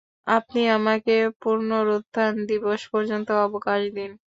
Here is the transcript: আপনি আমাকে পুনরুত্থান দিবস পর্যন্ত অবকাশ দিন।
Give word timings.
আপনি 0.31 0.61
আমাকে 0.77 1.13
পুনরুত্থান 1.41 2.33
দিবস 2.49 2.81
পর্যন্ত 2.93 3.27
অবকাশ 3.45 3.81
দিন। 3.97 4.11